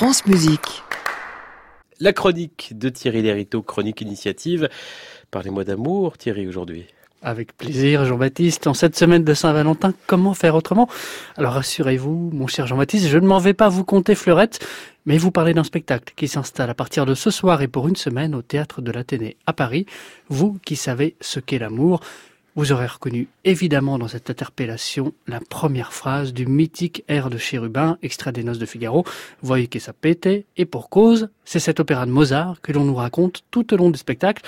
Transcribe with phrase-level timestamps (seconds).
[0.00, 0.82] France Musique.
[1.98, 4.70] La chronique de Thierry Lériteau, chronique initiative.
[5.30, 6.86] Parlez-moi d'amour, Thierry, aujourd'hui.
[7.20, 8.66] Avec plaisir, Jean-Baptiste.
[8.66, 10.88] En cette semaine de Saint-Valentin, comment faire autrement?
[11.36, 14.66] Alors rassurez-vous, mon cher Jean-Baptiste, je ne m'en vais pas vous compter fleurette,
[15.04, 17.96] mais vous parler d'un spectacle qui s'installe à partir de ce soir et pour une
[17.96, 19.84] semaine au Théâtre de l'Athénée à Paris.
[20.30, 22.00] Vous qui savez ce qu'est l'amour,
[22.56, 27.98] vous aurez reconnu évidemment dans cette interpellation la première phrase du mythique air de Chérubin,
[28.02, 29.04] extrait des Noces de Figaro,
[29.42, 32.94] Voyez que ça pétait, et pour cause, c'est cet opéra de Mozart que l'on nous
[32.94, 34.42] raconte tout au long du spectacle.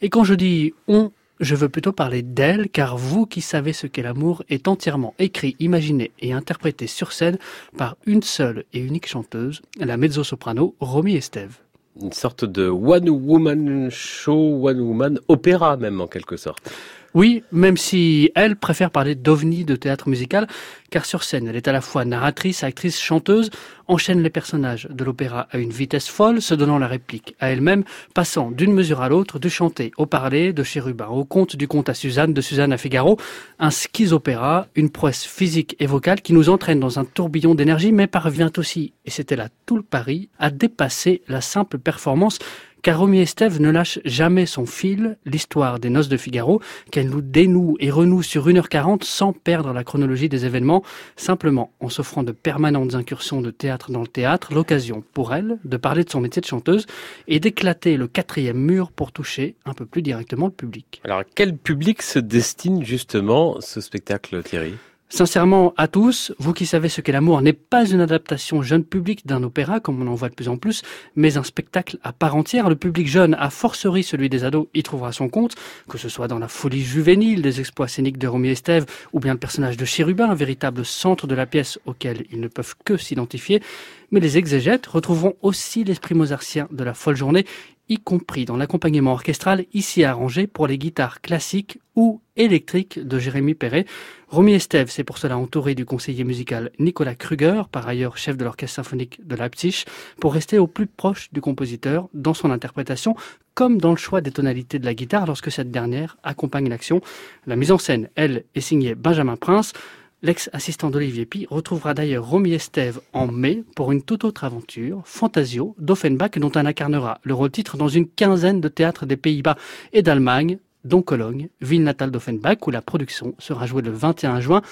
[0.00, 3.86] Et quand je dis on, je veux plutôt parler d'elle, car vous qui savez ce
[3.86, 7.38] qu'est l'amour est entièrement écrit, imaginé et interprété sur scène
[7.76, 11.58] par une seule et unique chanteuse, la mezzo-soprano Romy Estève.
[12.00, 16.70] Une sorte de one woman show, one woman opéra même en quelque sorte.
[17.14, 20.46] Oui, même si elle préfère parler d'ovni de théâtre musical,
[20.90, 23.50] car sur scène, elle est à la fois narratrice, actrice, chanteuse,
[23.86, 27.84] enchaîne les personnages de l'opéra à une vitesse folle, se donnant la réplique à elle-même,
[28.14, 31.88] passant d'une mesure à l'autre, du chanter au parler, de Chérubin au conte, du conte
[31.88, 33.18] à Suzanne, de Suzanne à Figaro,
[33.58, 38.06] un schizopéra, une prouesse physique et vocale qui nous entraîne dans un tourbillon d'énergie, mais
[38.06, 42.38] parvient aussi, et c'était là tout le pari, à dépasser la simple performance
[42.82, 47.20] car Romy Estève ne lâche jamais son fil, l'histoire des noces de Figaro, qu'elle nous
[47.20, 50.82] dénoue et renoue sur 1h40 sans perdre la chronologie des événements,
[51.16, 55.76] simplement en s'offrant de permanentes incursions de théâtre dans le théâtre, l'occasion pour elle de
[55.76, 56.86] parler de son métier de chanteuse
[57.26, 61.00] et d'éclater le quatrième mur pour toucher un peu plus directement le public.
[61.04, 64.74] Alors, quel public se destine justement ce spectacle, Thierry?
[65.10, 69.26] Sincèrement, à tous, vous qui savez ce qu'est l'amour n'est pas une adaptation jeune public
[69.26, 70.82] d'un opéra, comme on en voit de plus en plus,
[71.16, 72.68] mais un spectacle à part entière.
[72.68, 75.54] Le public jeune, à forcerie celui des ados, y trouvera son compte,
[75.88, 79.32] que ce soit dans la folie juvénile des exploits scéniques de Romy Estève, ou bien
[79.32, 82.98] le personnage de Chérubin, un véritable centre de la pièce auquel ils ne peuvent que
[82.98, 83.62] s'identifier.
[84.10, 87.46] Mais les exégètes retrouveront aussi l'esprit mozartien de la folle journée
[87.88, 93.54] y compris dans l'accompagnement orchestral ici arrangé pour les guitares classiques ou électriques de Jérémy
[93.54, 93.86] Perret.
[94.28, 98.44] Romy Estève s'est pour cela entouré du conseiller musical Nicolas Kruger, par ailleurs chef de
[98.44, 99.84] l'orchestre symphonique de Leipzig,
[100.20, 103.16] pour rester au plus proche du compositeur dans son interprétation,
[103.54, 107.00] comme dans le choix des tonalités de la guitare lorsque cette dernière accompagne l'action.
[107.46, 109.72] La mise en scène, elle, est signée Benjamin Prince.
[110.20, 115.76] L'ex-assistant d'Olivier Pi retrouvera d'ailleurs Romy Estève en mai pour une toute autre aventure, Fantasio,
[115.78, 119.56] d'Offenbach, dont elle incarnera le rôle-titre dans une quinzaine de théâtres des Pays-Bas
[119.92, 124.62] et d'Allemagne, dont Cologne, ville natale d'Offenbach, où la production sera jouée le 21 juin,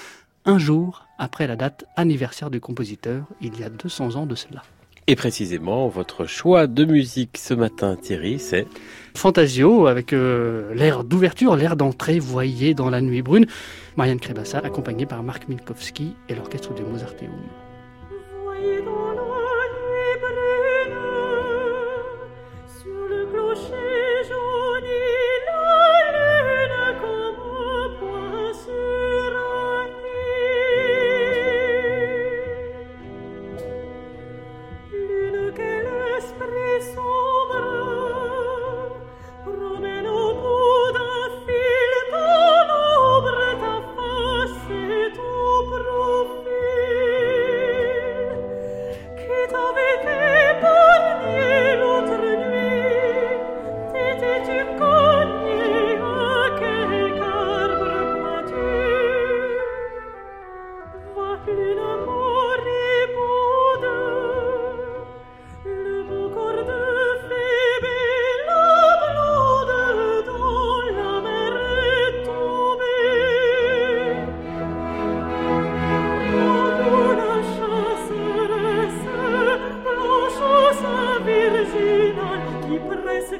[0.46, 4.62] un jour après la date anniversaire du compositeur, il y a 200 ans de cela.
[5.08, 8.66] Et précisément, votre choix de musique ce matin, Thierry, c'est
[9.14, 13.46] Fantasio, avec euh, l'air d'ouverture, l'air d'entrée, voyez dans la nuit brune.
[13.96, 17.30] Marianne Crébassa, accompagnée par Marc Minkowski et l'orchestre du Mozarteum.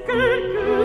[0.05, 0.76] Kerke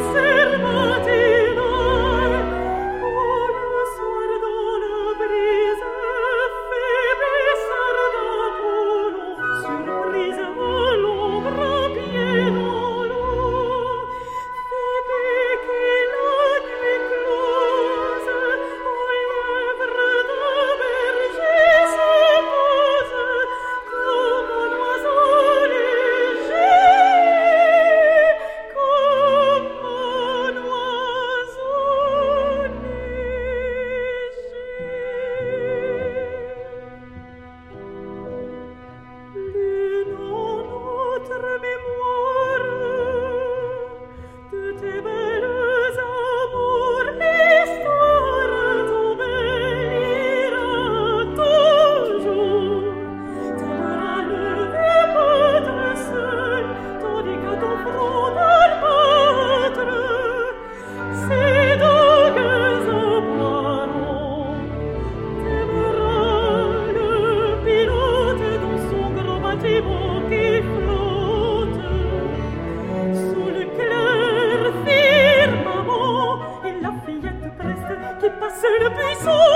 [79.14, 79.51] my soul.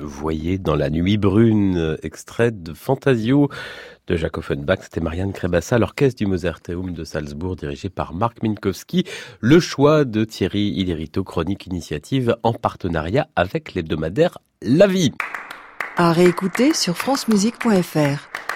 [0.00, 3.48] Voyez dans la nuit brune, extrait de Fantasio
[4.06, 9.04] de Jacques Offenbach, c'était Marianne Crébassa, l'orchestre du Mozarteum de Salzbourg dirigé par Marc Minkowski.
[9.40, 15.12] Le choix de Thierry Ilérito, chronique initiative en partenariat avec l'hebdomadaire La Vie.
[15.96, 18.47] À réécouter sur francemusique.fr.